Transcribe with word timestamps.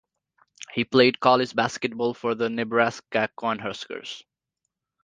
He 0.73 0.83
played 0.83 1.19
college 1.19 1.53
basketball 1.53 2.15
for 2.15 2.33
the 2.33 2.49
Nebraska 2.49 3.29
Cornhuskers. 3.37 4.23